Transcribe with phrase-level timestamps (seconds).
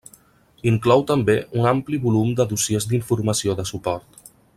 [0.69, 4.19] Inclou també un ampli volum de dossiers d'informació de suport.